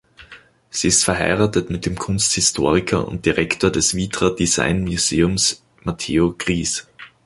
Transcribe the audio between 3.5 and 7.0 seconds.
des Vitra Design Museums Mateo Kries.